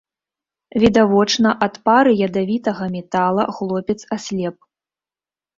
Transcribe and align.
Відавочна, 0.83 1.49
ад 1.65 1.77
пары 1.89 2.11
ядавітага 2.27 2.85
метала 2.97 3.43
хлопец 3.59 3.99
аслеп. 4.17 4.57